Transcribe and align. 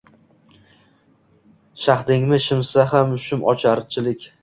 Shaxdingni 1.83 2.43
shimsa 2.49 2.91
ham 2.97 3.17
shum 3.29 3.49
ocharchilik– 3.55 4.31